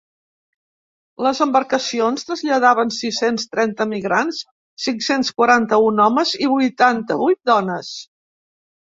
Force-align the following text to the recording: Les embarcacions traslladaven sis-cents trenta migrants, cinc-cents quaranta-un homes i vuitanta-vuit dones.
Les 1.25 1.39
embarcacions 1.43 2.23
traslladaven 2.29 2.93
sis-cents 2.95 3.45
trenta 3.51 3.85
migrants, 3.91 4.39
cinc-cents 4.85 5.29
quaranta-un 5.41 6.01
homes 6.07 6.33
i 6.47 6.49
vuitanta-vuit 6.55 7.39
dones. 7.51 7.93